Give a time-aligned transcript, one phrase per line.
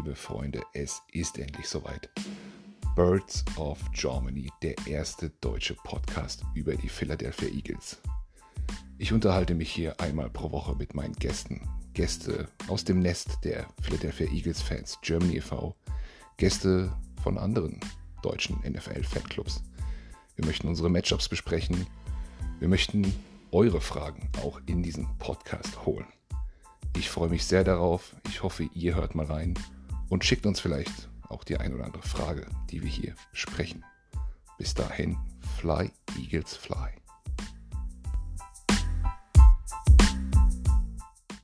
[0.00, 2.08] liebe Freunde, es ist endlich soweit.
[2.96, 8.00] Birds of Germany, der erste deutsche Podcast über die Philadelphia Eagles.
[8.96, 11.68] Ich unterhalte mich hier einmal pro Woche mit meinen Gästen.
[11.92, 15.76] Gäste aus dem Nest der Philadelphia Eagles Fans Germany e.V.,
[16.38, 16.90] Gäste
[17.22, 17.78] von anderen
[18.22, 19.62] deutschen NFL-Fanclubs.
[20.36, 21.86] Wir möchten unsere Matchups besprechen.
[22.58, 23.12] Wir möchten
[23.52, 26.06] eure Fragen auch in diesen Podcast holen.
[26.96, 28.16] Ich freue mich sehr darauf.
[28.30, 29.58] Ich hoffe, ihr hört mal rein
[30.10, 33.84] und schickt uns vielleicht auch die ein oder andere Frage, die wir hier besprechen.
[34.58, 35.16] Bis dahin,
[35.58, 36.90] fly, Eagles, fly.